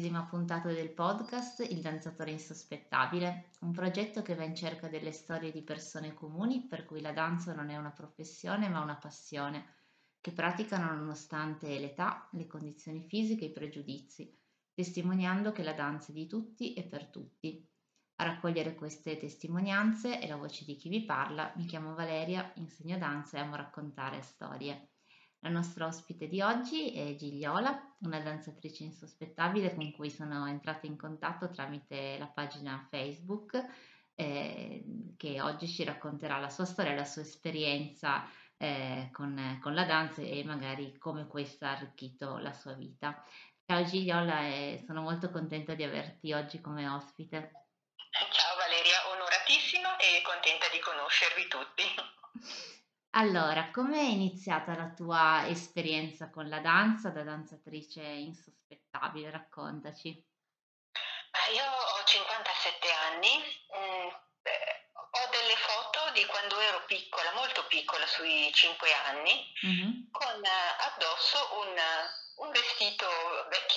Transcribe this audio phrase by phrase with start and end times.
[0.00, 5.52] Ventisettesima puntata del podcast Il danzatore insospettabile, un progetto che va in cerca delle storie
[5.52, 9.74] di persone comuni per cui la danza non è una professione ma una passione,
[10.22, 14.34] che praticano nonostante l'età, le condizioni fisiche e i pregiudizi,
[14.72, 17.68] testimoniando che la danza è di tutti e per tutti.
[18.16, 22.96] A raccogliere queste testimonianze e la voce di chi vi parla, mi chiamo Valeria, insegno
[22.96, 24.92] danza e amo raccontare storie.
[25.42, 30.98] La nostra ospite di oggi è Gigliola, una danzatrice insospettabile con cui sono entrata in
[30.98, 33.58] contatto tramite la pagina Facebook,
[34.14, 34.84] eh,
[35.16, 40.20] che oggi ci racconterà la sua storia, la sua esperienza eh, con, con, la danza
[40.20, 43.24] e magari come questa ha arricchito la sua vita.
[43.64, 47.68] Ciao Gigliola e sono molto contenta di averti oggi come ospite.
[48.10, 52.78] Ciao Valeria, onoratissima e contenta di conoscervi tutti.
[53.14, 59.30] Allora, come è iniziata la tua esperienza con la danza da danzatrice insospettabile?
[59.30, 60.08] Raccontaci.
[60.10, 63.34] Io ho 57 anni,
[63.76, 69.90] mm, ho delle foto di quando ero piccola, molto piccola, sui 5 anni, mm-hmm.
[70.12, 70.42] con
[70.94, 72.79] addosso un, un, vestito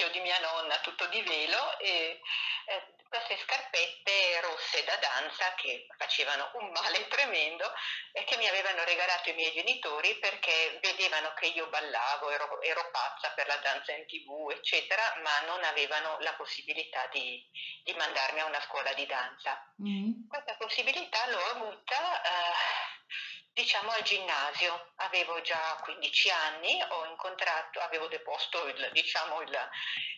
[0.03, 2.19] vecchio di mia nonna, tutto di velo e
[2.65, 7.71] eh, queste scarpette rosse da danza che facevano un male tremendo
[8.11, 12.89] e che mi avevano regalato i miei genitori perché vedevano che io ballavo, ero, ero
[12.91, 17.41] pazza per la danza in tv, eccetera, ma non avevano la possibilità di,
[17.83, 19.73] di mandarmi a una scuola di danza.
[19.81, 20.27] Mm.
[20.27, 22.21] Questa possibilità l'ho avuta.
[22.21, 22.92] Eh,
[23.53, 29.69] diciamo al ginnasio, avevo già 15 anni, ho incontrato, avevo deposto il, diciamo, il,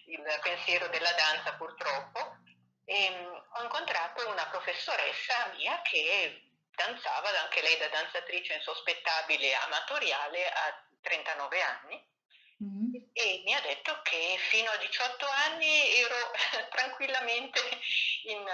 [0.05, 2.37] il pensiero della danza purtroppo
[2.85, 6.41] e ehm, ho incontrato una professoressa mia che
[6.75, 12.07] danzava, anche lei da danzatrice insospettabile amatoriale a 39 anni
[12.63, 13.03] mm-hmm.
[13.13, 16.31] e mi ha detto che fino a 18 anni ero
[16.71, 17.59] tranquillamente
[18.23, 18.45] in,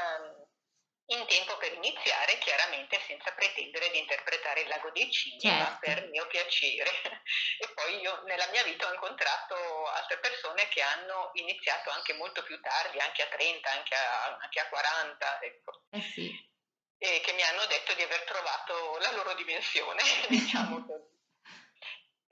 [1.08, 5.78] in tempo per iniziare, chiaramente senza pretendere di interpretare il lago dei cigni, certo.
[5.82, 6.90] per mio piacere.
[7.62, 12.44] E poi io nella mia vita ho incontrato altre persone che hanno iniziato anche molto
[12.44, 15.84] più tardi, anche a 30, anche a, anche a 40, ecco.
[15.92, 16.50] Eh sì.
[16.98, 21.20] E che mi hanno detto di aver trovato la loro dimensione, diciamo così.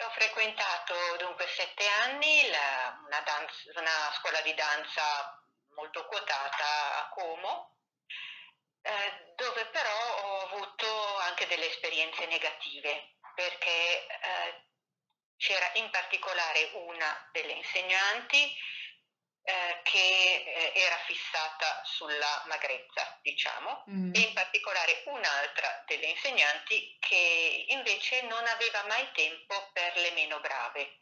[0.02, 5.44] Ho frequentato dunque sette anni la, una, danza, una scuola di danza
[5.76, 7.79] molto quotata a Como,
[8.82, 14.68] eh, dove però ho avuto anche delle esperienze negative, perché eh,
[15.38, 18.56] c'era in particolare una delle insegnanti
[19.44, 24.14] eh, che eh, era fissata sulla magrezza, diciamo, mm.
[24.14, 30.40] e in particolare un'altra delle insegnanti che invece non aveva mai tempo per le meno
[30.40, 31.02] brave.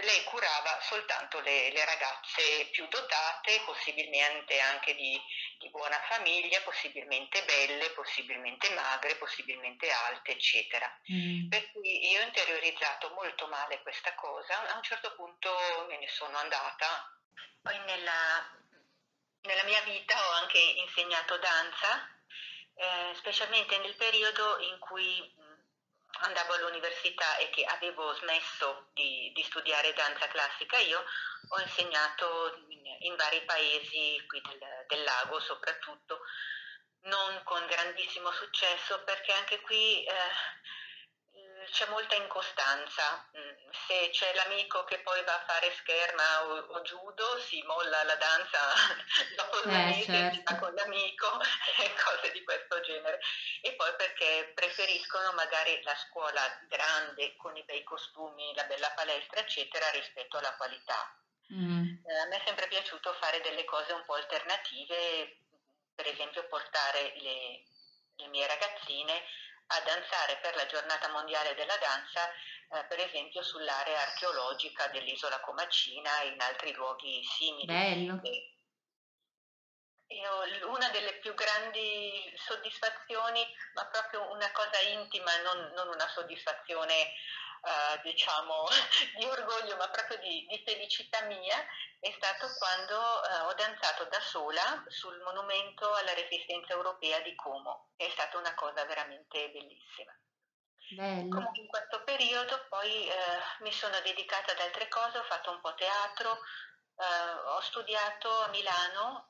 [0.00, 5.20] Lei curava soltanto le, le, ragazze più dotate, possibilmente anche di,
[5.58, 10.90] di, buona famiglia, possibilmente belle, possibilmente magre, possibilmente alte, eccetera.
[11.12, 11.48] Mm.
[11.48, 15.50] Per cui io ho interiorizzato molto male questa cosa, a un certo punto
[15.88, 17.14] me ne sono andata.
[17.60, 18.50] Poi nella,
[19.42, 22.08] nella mia vita ho anche insegnato danza,
[22.74, 25.34] eh, specialmente nel periodo in cui
[26.22, 31.02] andavo all'università e che avevo smesso di, di studiare danza classica, io
[31.48, 36.20] ho insegnato in, in vari paesi qui del, del, lago soprattutto,
[37.02, 40.12] non con grandissimo successo perché anche qui eh,
[41.72, 43.28] c'è molta incostanza.
[43.36, 48.04] Mm, se c'è l'amico che poi va a fare scherma o, o judo, si molla
[48.04, 48.58] la danza
[49.36, 50.56] dopo due eh, mesi certo.
[50.56, 51.40] con l'amico
[51.80, 53.18] e cose di questo genere.
[53.62, 59.40] E poi perché preferiscono magari la scuola grande con i bei costumi, la bella palestra,
[59.40, 61.16] eccetera, rispetto alla qualità.
[61.54, 62.04] Mm.
[62.04, 65.38] Eh, a me è sempre piaciuto fare delle cose un po' alternative,
[65.94, 67.62] per esempio portare le,
[68.16, 69.22] le mie ragazzine
[69.72, 76.20] a danzare per la giornata mondiale della danza, eh, per esempio sull'area archeologica dell'isola Comacina
[76.20, 77.66] e in altri luoghi simili.
[77.66, 78.20] Bello.
[80.66, 87.14] Una delle più grandi soddisfazioni, ma proprio una cosa intima, non, non una soddisfazione
[87.62, 88.66] eh, diciamo,
[89.18, 91.56] di orgoglio, ma proprio di, di felicità mia,
[92.00, 97.90] è stato quando eh, ho danzato da sola sul monumento alla resistenza europea di Como.
[97.96, 100.12] È stata una cosa veramente bellissima.
[100.90, 101.28] Bello.
[101.28, 103.14] Comunque in questo periodo poi eh,
[103.60, 108.48] mi sono dedicata ad altre cose, ho fatto un po' teatro, eh, ho studiato a
[108.48, 109.28] Milano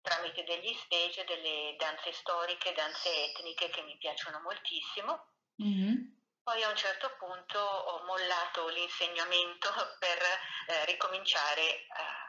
[0.00, 5.32] tramite degli stage delle danze storiche, danze etniche che mi piacciono moltissimo.
[5.60, 6.15] Mm-hmm
[6.46, 10.22] Poi a un certo punto ho mollato l'insegnamento per
[10.68, 12.26] eh, ricominciare a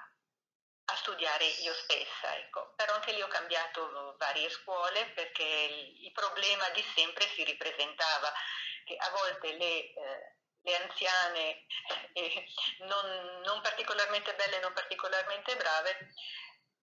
[0.89, 2.73] a studiare io stessa, ecco.
[2.77, 8.31] però anche lì ho cambiato varie scuole perché il problema di sempre si ripresentava,
[8.85, 11.65] che a volte le, eh, le anziane
[12.13, 12.45] eh,
[12.79, 16.13] non, non, particolarmente belle, non particolarmente brave,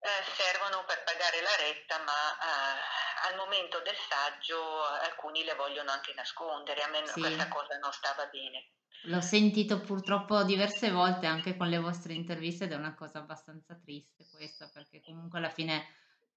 [0.05, 5.91] eh, servono per pagare la retta, ma eh, al momento del saggio alcuni le vogliono
[5.91, 7.21] anche nascondere, a me sì.
[7.21, 8.69] questa cosa non stava bene.
[9.09, 13.75] L'ho sentito purtroppo diverse volte anche con le vostre interviste ed è una cosa abbastanza
[13.75, 15.85] triste questa, perché comunque alla fine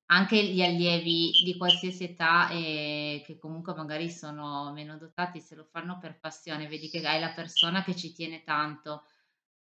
[0.07, 5.67] anche gli allievi di qualsiasi età e che comunque magari sono meno dotati, se lo
[5.69, 9.03] fanno per passione, vedi che hai la persona che ci tiene tanto,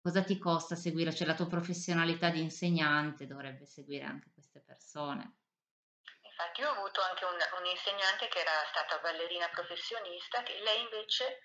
[0.04, 1.14] cosa ti costa seguire?
[1.14, 5.40] Cioè la tua professionalità di insegnante dovrebbe seguire anche queste persone.
[6.20, 10.82] Infatti io ho avuto anche un, un insegnante che era stata ballerina professionista, che lei
[10.82, 11.40] invece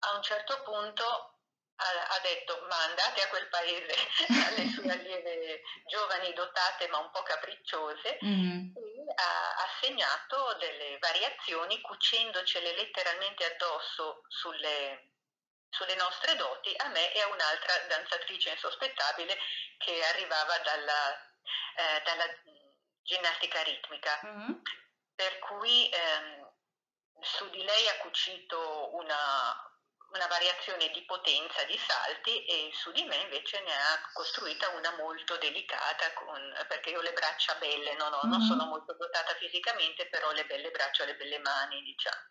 [0.00, 3.94] a un certo punto ha, ha detto ma andate a quel paese
[4.50, 8.74] alle sue allieve giovani dotate ma un po' capricciose mm-hmm.
[8.74, 15.12] e ha, ha segnato delle variazioni cucendocele letteralmente addosso sulle,
[15.70, 19.38] sulle nostre doti a me e a un'altra danzatrice insospettabile
[19.78, 21.32] che arrivava dalla,
[21.76, 22.26] eh, dalla
[23.02, 24.20] ginnastica ritmica.
[24.24, 24.52] Mm-hmm.
[25.14, 26.50] Per cui ehm,
[27.20, 29.70] su di lei ha cucito una,
[30.12, 34.90] una variazione di potenza di salti e su di me invece ne ha costruita una
[34.96, 38.30] molto delicata con, perché io ho le braccia belle, no, no, mm-hmm.
[38.30, 42.28] non sono molto dotata fisicamente, però ho le belle braccia, le belle mani, diciamo.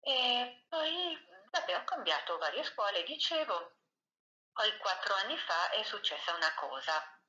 [0.00, 3.76] E poi vabbè, ho cambiato varie scuole, dicevo,
[4.52, 7.20] poi quattro anni fa è successa una cosa.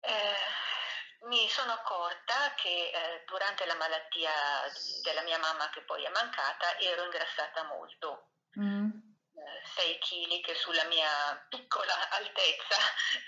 [0.00, 0.36] Eh,
[1.26, 4.32] mi sono accorta che eh, durante la malattia
[5.02, 8.28] della mia mamma, che poi è mancata, ero ingrassata molto.
[8.60, 8.90] Mm.
[9.74, 12.76] 6 eh, kg che sulla mia piccola altezza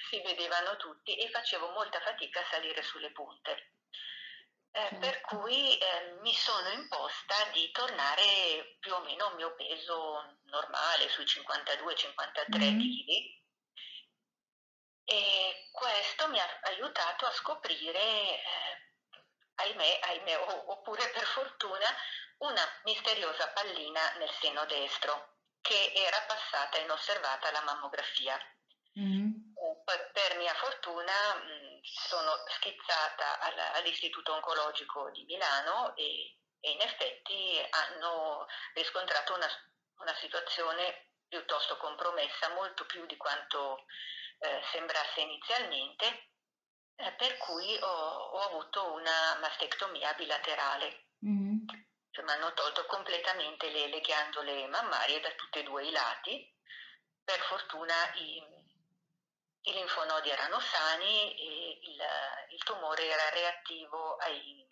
[0.08, 3.72] si vedevano tutti e facevo molta fatica a salire sulle punte.
[4.76, 4.98] Eh, certo.
[4.98, 11.08] Per cui eh, mi sono imposta di tornare più o meno al mio peso normale,
[11.08, 12.78] sui 52-53 mm.
[12.78, 13.34] kg
[15.08, 18.42] e questo mi ha aiutato a scoprire, eh,
[19.54, 20.36] ahimè, ahimè,
[20.66, 21.86] oppure per fortuna,
[22.38, 28.38] una misteriosa pallina nel seno destro che era passata inosservata alla mammografia.
[29.86, 36.80] Poi, per mia fortuna mh, sono schizzata alla, all'Istituto Oncologico di Milano e, e, in
[36.80, 39.46] effetti hanno riscontrato una,
[39.98, 43.84] una situazione piuttosto compromessa, molto più di quanto
[44.40, 46.30] eh, sembrasse inizialmente,
[46.96, 51.10] eh, per cui ho, ho, avuto una mastectomia bilaterale.
[51.24, 51.58] Mm-hmm.
[52.10, 56.54] Cioè, mi hanno tolto completamente le, le, ghiandole mammarie da tutti e due i lati.
[57.22, 58.55] Per fortuna i,
[59.66, 62.02] i linfonodi erano sani e il,
[62.50, 64.64] il tumore era reattivo ai,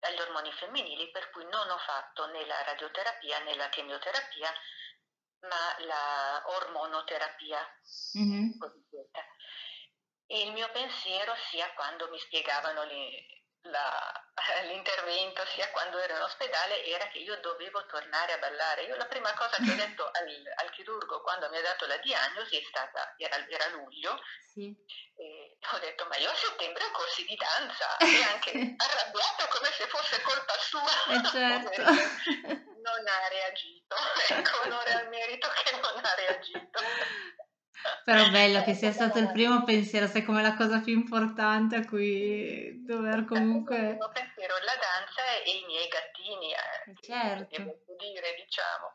[0.00, 4.52] agli ormoni femminili, per cui non ho fatto né la radioterapia né la chemioterapia,
[5.48, 7.66] ma la ormonoterapia
[8.18, 8.58] mm-hmm.
[8.58, 9.20] cosiddetta.
[10.26, 14.12] E il mio pensiero, sia quando mi spiegavano le, la,
[14.66, 18.84] l'intervento, sia quando ero in ospedale, era che io dovevo tornare a ballare.
[18.84, 21.98] Io la prima cosa che ho detto al, al chirurgo quando mi ha dato la
[21.98, 24.18] diagnosi è stata, era, era luglio,
[24.52, 24.74] sì.
[25.72, 29.86] ho detto ma io a settembre ho corsi di danza e anche arrabbiato come se
[29.86, 31.14] fosse colpa sua.
[31.14, 31.82] Eh certo.
[32.82, 33.96] non ha reagito,
[34.28, 36.80] ecco, onore al merito che non ha reagito.
[38.04, 41.84] Però bello che sia stato il primo pensiero, sai come la cosa più importante a
[41.84, 43.76] cui dover comunque...
[43.76, 47.56] Il primo pensiero, la danza e i miei gattini, eh, certo.
[47.56, 48.92] devo dire, diciamo.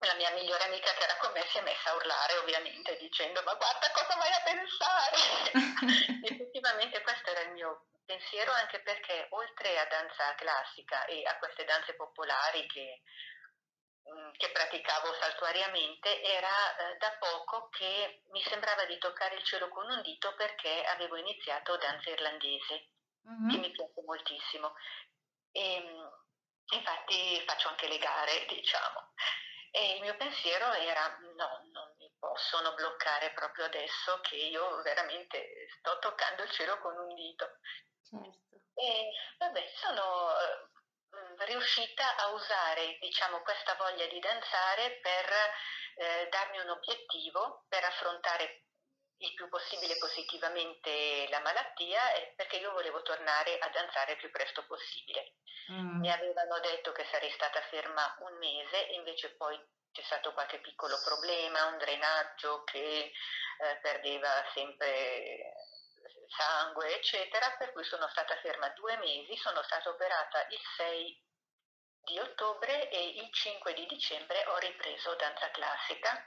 [0.00, 3.42] La mia migliore amica che era con me si è messa a urlare ovviamente dicendo
[3.42, 5.16] ma guarda cosa vai a pensare.
[6.22, 11.64] Effettivamente questo era il mio pensiero anche perché oltre a danza classica e a queste
[11.64, 13.02] danze popolari che,
[14.36, 19.88] che praticavo saltuariamente, era eh, da poco che mi sembrava di toccare il cielo con
[19.90, 22.90] un dito perché avevo iniziato danza irlandese,
[23.28, 23.50] mm-hmm.
[23.50, 24.74] che mi piace moltissimo.
[25.50, 26.10] E, ehm,
[26.70, 29.12] infatti faccio anche le gare, diciamo.
[29.70, 35.68] E il mio pensiero era no, non mi possono bloccare proprio adesso che io veramente
[35.78, 37.58] sto toccando il cielo con un dito.
[38.02, 38.46] Certo.
[38.74, 40.68] E vabbè, sono eh,
[41.44, 45.32] riuscita a usare diciamo, questa voglia di danzare per
[45.96, 48.64] eh, darmi un obiettivo, per affrontare
[49.18, 52.00] il più possibile positivamente la malattia
[52.36, 55.34] perché io volevo tornare a danzare il più presto possibile.
[55.72, 56.00] Mm.
[56.00, 59.58] Mi avevano detto che sarei stata ferma un mese invece poi
[59.90, 63.10] c'è stato qualche piccolo problema, un drenaggio che
[63.58, 65.52] eh, perdeva sempre
[66.28, 71.22] sangue, eccetera, per cui sono stata ferma due mesi, sono stata operata il 6
[72.04, 76.26] di ottobre e il 5 di dicembre ho ripreso danza classica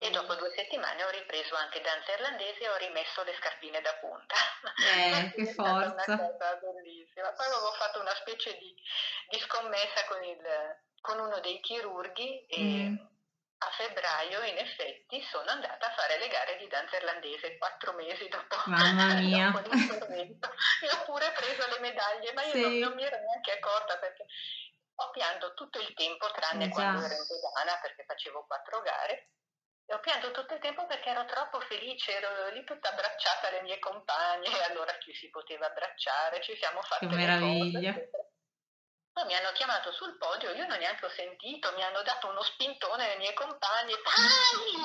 [0.00, 3.94] e dopo due settimane ho ripreso anche danza irlandese e ho rimesso le scarpine da
[3.94, 4.34] punta.
[4.94, 6.04] Eh, che forza!
[6.06, 7.32] Una cosa bellissima.
[7.32, 8.74] Poi avevo fatto una specie di,
[9.30, 10.40] di scommessa con, il,
[11.00, 12.96] con, uno dei chirurghi e mm.
[13.58, 18.28] A febbraio in effetti sono andata a fare le gare di danza irlandese quattro mesi
[18.28, 19.50] dopo, Mamma mia.
[19.50, 20.48] dopo l'intervento.
[20.82, 22.60] e ho pure preso le medaglie, ma io sì.
[22.60, 24.26] non, non mi ero neanche accorta perché
[25.00, 29.30] ho pianto tutto il tempo tranne eh, quando ero in pedana perché facevo quattro gare
[29.86, 33.62] e ho pianto tutto il tempo perché ero troppo felice, ero lì tutta abbracciata alle
[33.62, 37.94] mie compagne, allora ci si poteva abbracciare, ci siamo fatti Che meraviglia!
[39.18, 42.40] Poi mi hanno chiamato sul podio, io non neanche ho sentito, mi hanno dato uno
[42.40, 43.94] spintone alle mie compagne,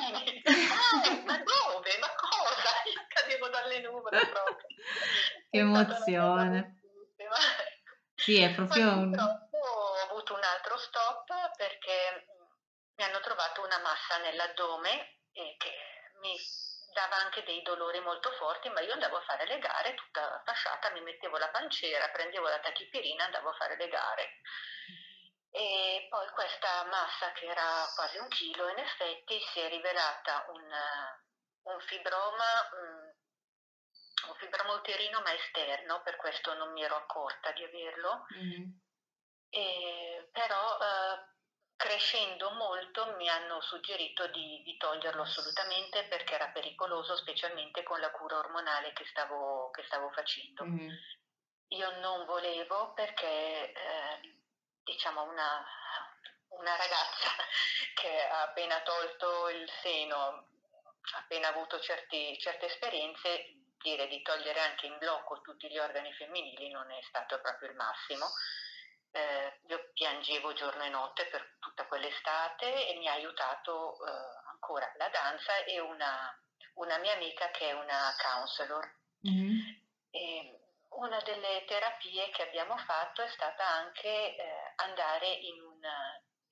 [0.10, 2.70] dai, dai, ma dove, ma cosa?
[2.90, 4.66] Io cadevo dalle nuvole proprio.
[5.52, 6.82] che emozione!
[8.16, 9.20] Sì, è proprio Poi, un...
[9.20, 12.25] ho avuto un altro stop perché
[12.96, 15.74] mi hanno trovato una massa nell'addome e che
[16.22, 16.36] mi
[16.93, 20.91] dava anche dei dolori molto forti, ma io andavo a fare le gare tutta fasciata,
[20.91, 24.29] mi mettevo la pancera, prendevo la tachipirina e andavo a fare le gare.
[25.51, 30.71] E poi questa massa, che era quasi un chilo, in effetti si è rivelata un,
[31.63, 32.69] un fibroma,
[34.27, 38.25] un fibroma uterino ma esterno, per questo non mi ero accorta di averlo.
[38.35, 38.71] Mm.
[39.50, 41.33] E, però eh,
[41.75, 48.12] crescendo molto mi hanno suggerito di, di, toglierlo assolutamente perché era pericoloso, specialmente con la
[48.12, 50.65] cura ormonale che stavo, che stavo facendo.
[50.65, 50.89] Mm.
[51.70, 54.38] Io non volevo perché, eh,
[54.84, 55.65] diciamo, una,
[56.50, 57.30] una ragazza
[57.96, 64.62] che ha appena tolto il seno, ha appena avuto certi, certe esperienze, dire di togliere
[64.62, 68.32] anche in blocco tutti gli organi femminili non è stato proprio il massimo
[69.13, 74.12] eh, io piangevo giorno e notte per tutta quell'estate e mi ha aiutato eh,
[74.51, 76.36] ancora la danza e una,
[76.75, 78.96] una, mia amica che è una counselor.
[79.27, 79.60] Mm-hmm.
[80.10, 85.82] E una delle terapie che abbiamo fatto è stata anche eh, andare in un,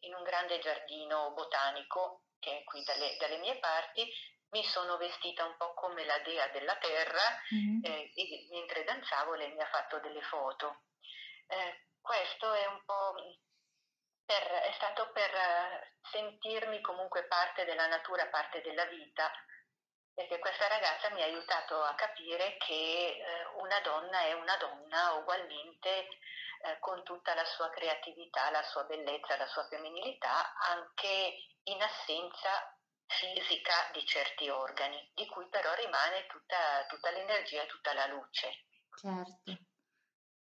[0.01, 4.07] in un, grande giardino botanico che è qui dalle, dalle, mie parti.
[4.51, 7.79] Mi sono vestita un po' come la dea della terra mm-hmm.
[7.83, 8.11] e
[8.51, 10.81] mentre danzavo lei mi ha fatto delle foto.
[11.51, 13.13] Eh, questo è un po'
[14.23, 19.29] per, è stato per eh, sentirmi comunque parte della natura, parte della vita,
[20.13, 25.13] perché questa ragazza mi ha aiutato a capire che eh, una donna è una donna
[25.15, 26.07] ugualmente
[26.63, 32.77] eh, con tutta la sua creatività, la sua bellezza, la sua femminilità, anche in assenza
[33.07, 38.63] fisica di certi organi, di cui però rimane tutta, tutta l'energia tutta la luce.
[38.95, 39.70] Certo.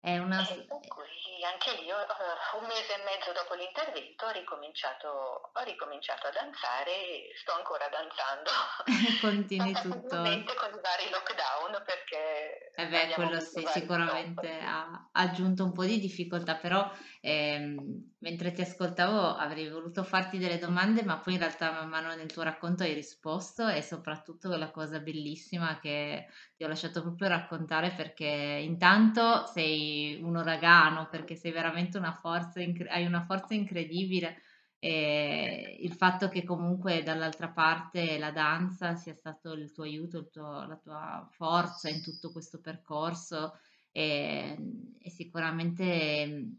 [0.00, 0.47] È una...
[0.47, 5.09] E cui anche lì uh, un mese e mezzo dopo l'intervento ho ricominciato,
[5.52, 8.50] ho ricominciato a danzare e sto ancora danzando.
[9.21, 10.17] Continui tutto.
[10.55, 12.73] con i vari lockdown perché...
[12.75, 16.90] Eh beh, quello sì, sicuramente ha aggiunto un po' di difficoltà, però
[17.21, 22.14] ehm, mentre ti ascoltavo avrei voluto farti delle domande, ma poi in realtà man mano
[22.14, 26.26] nel tuo racconto hai risposto e soprattutto quella cosa bellissima che
[26.57, 29.88] ti ho lasciato proprio raccontare perché intanto sei
[30.23, 34.42] un uragano, perché sei veramente una forza, hai una forza incredibile.
[34.80, 40.30] E il fatto che comunque dall'altra parte la danza sia stato il tuo aiuto, il
[40.30, 43.59] tuo, la tua forza in tutto questo percorso
[43.90, 44.57] è,
[45.00, 46.59] è sicuramente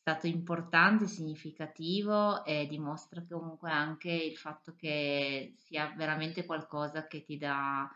[0.00, 7.36] stato importante, significativo e dimostra comunque anche il fatto che sia veramente qualcosa che ti
[7.36, 7.86] dà,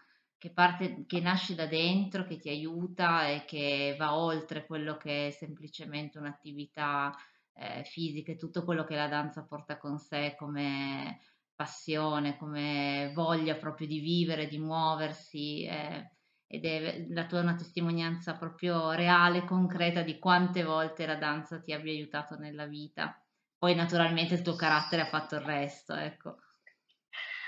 [0.44, 5.28] che parte, che nasce da dentro, che ti aiuta e che va oltre quello che
[5.28, 7.16] è semplicemente un'attività
[7.54, 11.18] eh, fisica e tutto quello che la danza porta con sé come
[11.54, 15.64] passione, come voglia proprio di vivere, di muoversi.
[15.64, 16.10] Eh,
[16.46, 21.72] ed è la tua una testimonianza proprio reale, concreta di quante volte la danza ti
[21.72, 23.18] abbia aiutato nella vita.
[23.56, 26.36] Poi naturalmente il tuo carattere ha fatto il resto, ecco.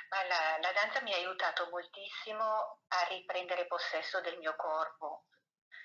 [0.08, 5.24] La, la danza mi ha aiutato moltissimo a riprendere possesso del mio corpo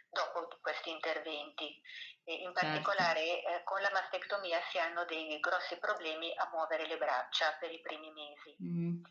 [0.09, 1.81] dopo questi interventi.
[2.23, 2.59] E in certo.
[2.59, 3.49] particolare certo.
[3.49, 7.81] eh, con la mastectomia si hanno dei grossi problemi a muovere le braccia per i
[7.81, 8.55] primi mesi.
[8.61, 9.03] Mm.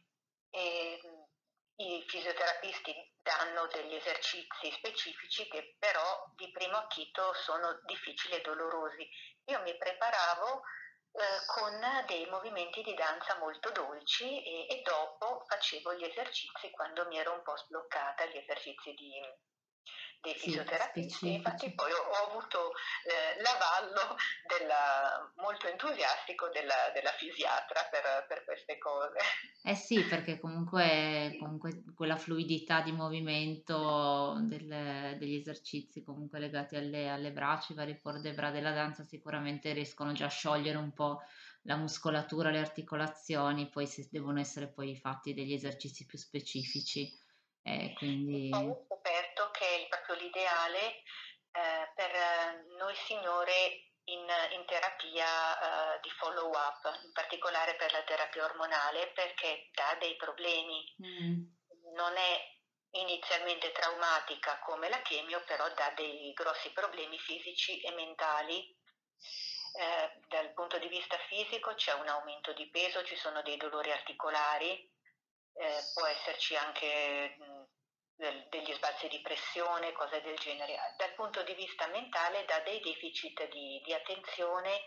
[0.51, 1.01] E,
[1.81, 9.09] i fisioterapisti danno degli esercizi specifici che però di primo acchito sono difficili e dolorosi.
[9.47, 10.63] Io mi preparavo
[11.13, 17.07] eh, con dei movimenti di danza molto dolci e, e, dopo facevo gli esercizi quando
[17.07, 19.13] mi ero un po' sbloccata, gli esercizi di,
[20.21, 21.35] dei fisioterapisti.
[21.35, 22.73] Infatti poi ho, avuto
[23.05, 29.19] eh, l'avallo della, molto entusiastico della, della fisiatra per, per, queste cose.
[29.63, 37.09] Eh sì, perché comunque, comunque quella fluidità di movimento del, degli esercizi comunque legati alle,
[37.09, 41.23] alle braccia, i vari bras della danza sicuramente riescono già a sciogliere un po'
[41.63, 47.11] la muscolatura, le articolazioni, poi se devono essere poi fatti degli esercizi più specifici.
[47.63, 48.51] Eh, quindi...
[48.53, 49.20] Ho scoperto
[50.69, 51.03] l'ideale
[51.53, 58.03] eh, per noi signore in, in terapia uh, di follow up, in particolare per la
[58.03, 60.85] terapia ormonale, perché dà dei problemi.
[61.03, 61.43] Mm.
[61.95, 62.59] Non è
[62.93, 68.77] inizialmente traumatica come la chemio, però dà dei grossi problemi fisici e mentali.
[69.73, 73.93] Eh, dal punto di vista fisico c'è un aumento di peso, ci sono dei dolori
[73.93, 74.91] articolari,
[75.55, 77.80] eh, può esserci anche mh, del,
[78.49, 80.77] degli sbalzi di pressione, cose del genere.
[80.97, 84.83] Dal punto di vista mentale dà dei deficit di, di attenzione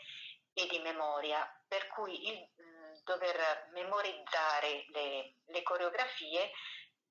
[0.54, 6.52] e di memoria, per cui il mh, dover memorizzare le, le coreografie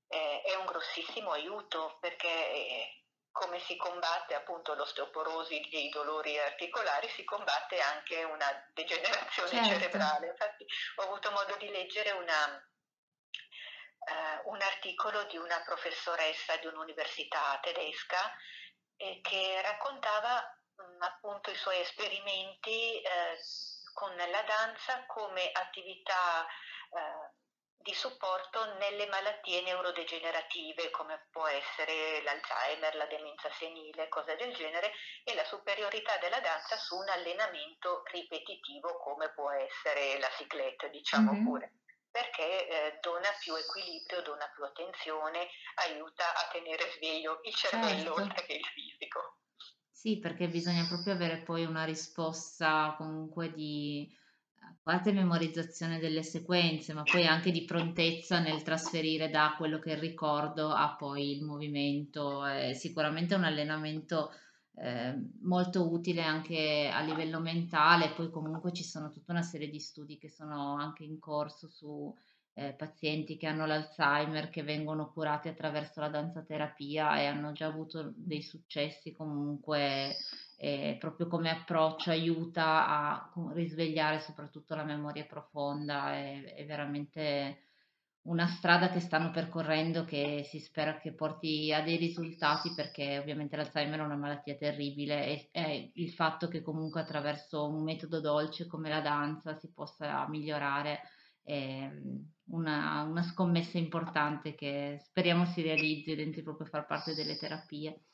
[0.06, 3.02] eh, è un grossissimo aiuto perché eh,
[3.32, 9.68] come si combatte appunto l'osteoporosi e i dolori articolari, si combatte anche una degenerazione certo.
[9.70, 10.26] cerebrale.
[10.28, 12.70] Infatti ho avuto modo di leggere una,
[14.04, 18.34] uh, un articolo di una professoressa di un'università tedesca
[18.96, 20.40] eh, che raccontava
[20.76, 23.38] mh, mm, appunto i suoi esperimenti eh,
[23.92, 27.40] con la danza come attività eh,
[27.82, 34.92] di supporto nelle malattie neurodegenerative come può essere l'Alzheimer, la demenza senile, cose del genere
[35.24, 41.32] e la superiorità della danza su un allenamento ripetitivo come può essere la ciclette, diciamo
[41.32, 41.44] mm-hmm.
[41.44, 41.72] pure
[42.12, 45.48] perché eh, dona più equilibrio, dona più attenzione,
[45.88, 48.20] aiuta a tenere sveglio il cervello certo.
[48.20, 49.38] oltre che il fisico.
[49.90, 54.20] Sì, perché bisogna proprio avere poi una risposta comunque di
[54.64, 59.90] a parte memorizzazione delle sequenze, ma poi anche di prontezza nel trasferire da quello che
[59.90, 62.44] è il ricordo a poi il movimento.
[62.44, 64.32] È sicuramente un allenamento
[64.74, 69.78] eh, molto utile anche a livello mentale, poi comunque ci sono tutta una serie di
[69.78, 72.14] studi che sono anche in corso su
[72.54, 78.12] eh, pazienti che hanno l'Alzheimer, che vengono curati attraverso la danzaterapia e hanno già avuto
[78.14, 80.16] dei successi comunque
[80.56, 87.58] eh, proprio come approccio aiuta a risvegliare soprattutto la memoria profonda, è, è veramente
[88.24, 93.56] una strada che stanno percorrendo che si spera che porti a dei risultati perché ovviamente
[93.56, 98.66] l'Alzheimer è una malattia terribile e, e, il fatto che comunque attraverso un metodo dolce
[98.66, 101.00] come la danza si possa migliorare
[101.42, 101.90] è
[102.50, 108.04] una, una scommessa importante che speriamo si realizzi dentro proprio far parte delle terapie.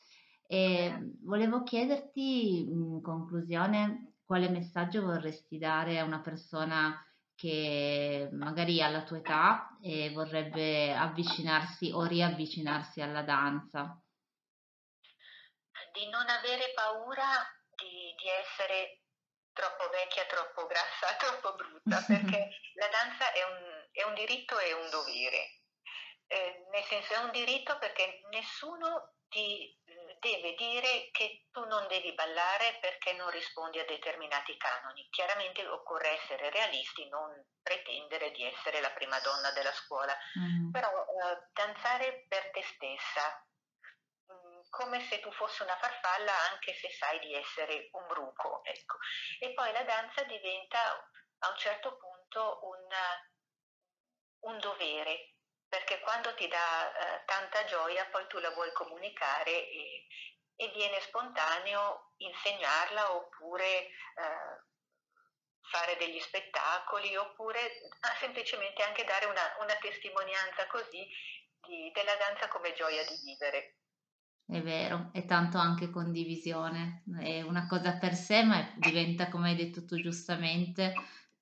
[0.47, 6.95] E volevo chiederti in conclusione quale messaggio vorresti dare a una persona
[7.39, 13.97] che magari ha la tua età e vorrebbe avvicinarsi o riavvicinarsi alla danza?
[15.93, 17.25] Di non avere paura
[17.77, 19.03] di, di essere
[19.53, 24.73] troppo vecchia, troppo grassa, troppo brutta, perché la danza è un, è un diritto e
[24.73, 25.61] un dovere.
[26.27, 29.78] Eh, nel senso è un diritto perché nessuno ti
[30.19, 35.07] deve dire che tu non devi ballare perché non rispondi a determinati canoni.
[35.09, 40.71] Chiaramente occorre essere realisti, non pretendere di essere la prima donna della scuola, mm.
[40.71, 43.45] però eh, danzare per te stessa,
[44.31, 48.63] mm, come se tu fossi una farfalla anche se sai di essere un bruco.
[48.63, 48.97] Ecco.
[49.39, 52.87] E poi la danza diventa a un certo punto un,
[54.51, 55.35] un dovere,
[55.69, 60.07] perché quando ti dà eh, tanta gioia poi tu la vuoi comunicare e,
[60.55, 64.67] e viene spontaneo insegnarla oppure eh,
[65.61, 67.59] fare degli spettacoli oppure
[68.01, 71.05] ah, semplicemente anche dare una, una testimonianza così
[71.61, 73.77] di, della danza come gioia di vivere.
[74.49, 79.55] È vero, è tanto anche condivisione, è una cosa per sé, ma diventa, come hai
[79.55, 80.93] detto tu giustamente,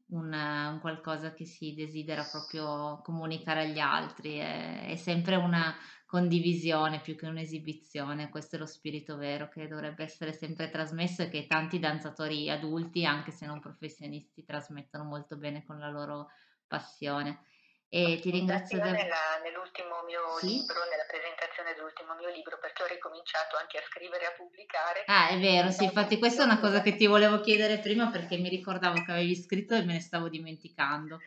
[0.09, 7.01] un, un qualcosa che si desidera proprio comunicare agli altri, è, è sempre una condivisione
[7.01, 11.47] più che un'esibizione, questo è lo spirito vero che dovrebbe essere sempre trasmesso e che
[11.47, 16.29] tanti danzatori adulti, anche se non professionisti, trasmettono molto bene con la loro
[16.65, 17.41] passione.
[17.89, 18.91] E ti ringrazio da...
[18.91, 20.47] nella, nell'ultimo mio sì?
[20.47, 25.04] libro, nella presentazione dell'ultimo mio libro, perché ho ricominciato anche a scrivere e a pubblicare.
[25.06, 28.38] Ah, è vero, sì, infatti questa è una cosa che ti volevo chiedere prima perché
[28.38, 31.17] mi ricordavo che avevi scritto e me ne stavo dimenticando.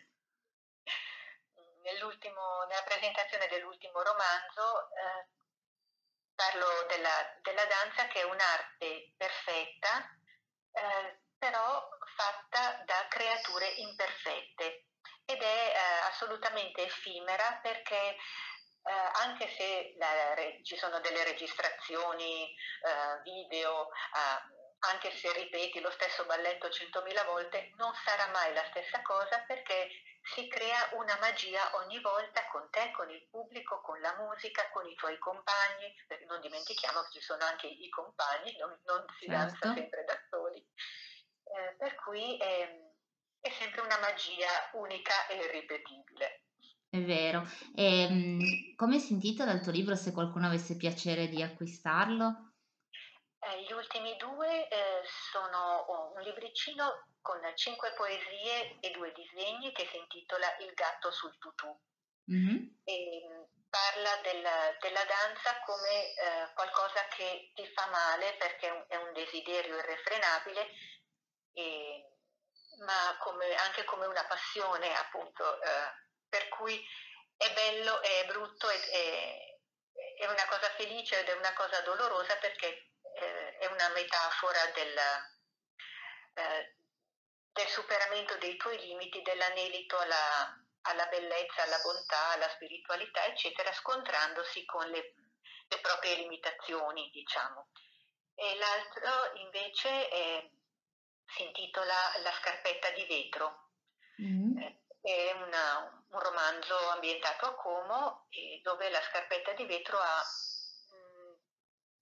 [2.71, 5.27] nella presentazione dell'ultimo romanzo eh,
[6.35, 10.07] parlo della, della, danza che è un'arte perfetta,
[10.73, 14.30] eh, però fatta da creature imperfette
[16.21, 25.11] assolutamente effimera perché eh, anche se la, ci sono delle registrazioni eh, video, eh, anche
[25.11, 29.89] se ripeti lo stesso balletto centomila volte, non sarà mai la stessa cosa perché
[30.35, 34.87] si crea una magia ogni volta con te, con il pubblico, con la musica, con
[34.87, 39.27] i tuoi compagni, perché non dimentichiamo che ci sono anche i compagni, non, non si
[39.27, 39.33] certo.
[39.33, 40.59] danza sempre da soli.
[40.59, 42.91] Eh, per cui è,
[43.41, 46.10] è sempre una magia unica e irripetibile.
[47.01, 47.49] È vero.
[47.75, 52.53] E, ehm, come si intitola il tuo libro se qualcuno avesse piacere di acquistarlo?
[53.41, 55.01] Eh, gli ultimi due eh,
[55.33, 61.11] sono oh, un libricino con cinque poesie e due disegni che si intitola Il gatto
[61.11, 61.75] sul tutù.
[62.31, 62.69] Mm-hmm.
[62.85, 68.71] E, mm, parla della, della, danza come eh, qualcosa che ti fa male perché è
[68.71, 70.69] un, è un desiderio irrefrenabile
[71.55, 72.05] e,
[72.85, 76.83] ma come, anche come una passione, appunto, eh, per cui
[77.37, 79.59] è bello, è brutto, è, è,
[80.21, 84.99] è, una cosa felice ed è una cosa dolorosa perché eh, è una metafora del,
[86.35, 86.75] eh,
[87.53, 94.65] del, superamento dei tuoi limiti, dell'anelito alla, alla, bellezza, alla bontà, alla spiritualità, eccetera, scontrandosi
[94.65, 95.15] con le,
[95.69, 97.69] le proprie limitazioni, diciamo.
[98.35, 100.51] E l'altro invece è
[101.35, 103.70] si intitola La scarpetta di vetro.
[105.01, 105.13] Mm.
[105.13, 108.27] È una, un romanzo ambientato a Como
[108.63, 110.23] dove la scarpetta di vetro ha
[110.95, 111.33] mm,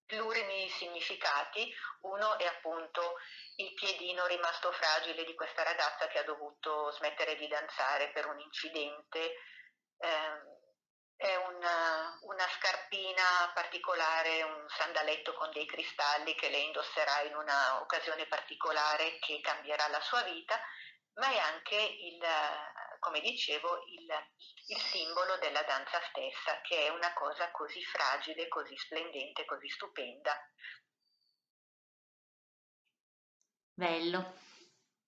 [0.05, 1.73] plurimi significati.
[2.01, 3.15] Uno è appunto
[3.57, 8.39] il piedino rimasto fragile di questa ragazza che ha dovuto smettere di danzare per un
[8.39, 9.35] incidente.
[9.97, 10.57] Eh,
[11.19, 17.81] è una, una, scarpina particolare, un sandaletto con dei cristalli che lei indosserà in una
[17.81, 20.57] occasione particolare che cambierà la sua vita,
[21.15, 22.23] ma è anche il,
[22.99, 24.07] come dicevo, il,
[24.67, 30.33] il simbolo della danza stessa, che è una cosa così fragile, così splendente, così stupenda.
[33.73, 34.33] Bello.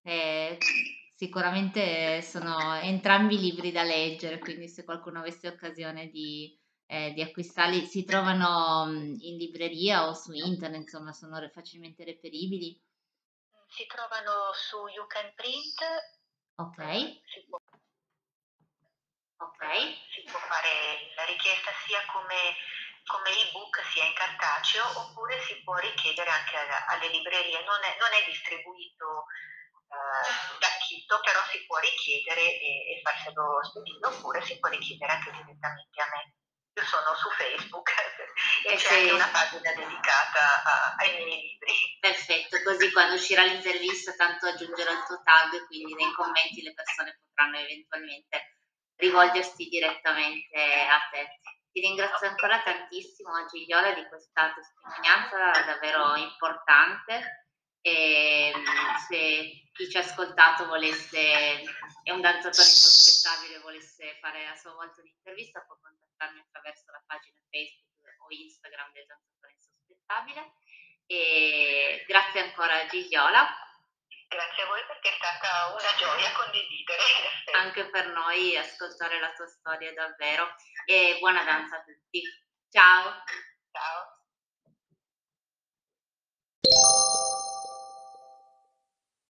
[0.04, 0.58] Eh,
[1.22, 7.86] Sicuramente sono entrambi libri da leggere, quindi se qualcuno avesse occasione di, eh, di acquistarli,
[7.86, 12.76] si trovano mm, in libreria o su internet, insomma, sono facilmente reperibili.
[13.68, 15.84] Si trovano su You Can Print.
[16.56, 17.22] Ok.
[19.42, 19.98] Okay.
[20.14, 22.54] si può fare la richiesta sia come,
[23.10, 27.66] come ebook sia in cartaceo oppure si può richiedere anche alle librerie.
[27.66, 29.26] Non è, non è distribuito
[29.90, 35.12] eh, da Chitto, però si può richiedere e, e farselo spedire oppure si può richiedere
[35.12, 36.22] anche direttamente a me.
[36.78, 37.90] Io sono su Facebook
[38.70, 41.98] e, c'è anche una pagina dedicata a, ai miei libri.
[42.00, 47.20] Perfetto, così quando uscirà l'intervista tanto aggiungerò il tuo tag, quindi nei commenti le persone
[47.26, 48.61] potranno eventualmente
[49.02, 51.40] rivolgersi direttamente a te.
[51.72, 57.48] Ti ringrazio ancora tantissimo Gigliola di questa testimonianza davvero importante
[57.82, 58.54] e
[59.08, 61.64] se chi ci ha ascoltato volesse,
[62.04, 67.40] è un danzatore insospettabile, volesse fare a sua volta un'intervista, può contattarmi attraverso la pagina
[67.50, 70.54] Facebook o Instagram del danzatore insospettabile.
[71.08, 73.48] E grazie ancora Gigliola.
[74.32, 77.04] Grazie a voi perché è stata una gioia condividere.
[77.52, 80.56] Anche per noi ascoltare la tua storia davvero.
[80.86, 82.22] E buona danza a tutti.
[82.70, 83.24] Ciao.
[83.72, 84.21] Ciao.